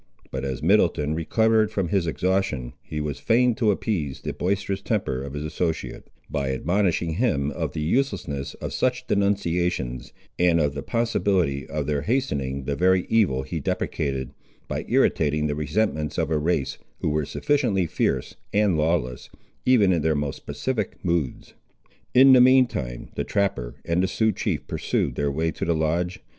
But 0.31 0.43
as 0.43 0.63
Middleton 0.63 1.13
recovered 1.13 1.69
from 1.69 1.89
his 1.89 2.07
exhaustion 2.07 2.73
he 2.81 2.99
was 2.99 3.19
fain 3.19 3.53
to 3.53 3.69
appease 3.69 4.19
the 4.21 4.33
boisterous 4.33 4.81
temper 4.81 5.21
of 5.21 5.33
his 5.35 5.45
associate, 5.45 6.09
by 6.27 6.49
admonishing 6.49 7.17
him 7.17 7.51
of 7.51 7.73
the 7.73 7.81
uselessness 7.81 8.55
of 8.55 8.73
such 8.73 9.05
denunciations, 9.05 10.11
and 10.39 10.59
of 10.59 10.73
the 10.73 10.81
possibility 10.81 11.67
of 11.67 11.85
their 11.85 12.01
hastening 12.01 12.63
the 12.63 12.75
very 12.75 13.05
evil 13.09 13.43
he 13.43 13.59
deprecated, 13.59 14.31
by 14.67 14.85
irritating 14.89 15.45
the 15.45 15.53
resentments 15.53 16.17
of 16.17 16.31
a 16.31 16.39
race, 16.39 16.79
who 17.01 17.09
were 17.09 17.23
sufficiently 17.23 17.85
fierce 17.85 18.35
and 18.51 18.79
lawless, 18.79 19.29
even 19.67 19.93
in 19.93 20.01
their 20.01 20.15
most 20.15 20.47
pacific 20.47 20.97
moods. 21.03 21.53
In 22.15 22.33
the 22.33 22.41
mean 22.41 22.65
time 22.65 23.09
the 23.13 23.23
trapper 23.23 23.75
and 23.85 24.01
the 24.01 24.07
Sioux 24.07 24.31
chief 24.31 24.65
pursued 24.65 25.13
their 25.13 25.29
way 25.31 25.51
to 25.51 25.63
the 25.63 25.75
lodge. 25.75 26.21